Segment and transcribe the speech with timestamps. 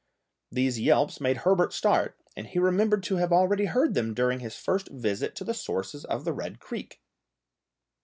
[0.51, 4.55] These yelps made Herbert start, and he remembered to have already heard them during his
[4.55, 7.03] first visit to the sources of the Red Creek.